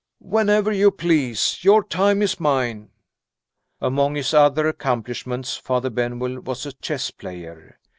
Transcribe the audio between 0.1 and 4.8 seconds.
"Whenever you please. Your time is mine." Among his other